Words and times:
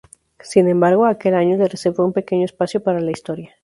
Sin 0.39 0.67
embargo, 0.67 1.05
aquel 1.05 1.35
año 1.35 1.57
le 1.57 1.67
reservó 1.67 2.03
un 2.03 2.11
pequeño 2.11 2.45
espacio 2.45 2.81
para 2.81 3.01
la 3.01 3.11
historia. 3.11 3.51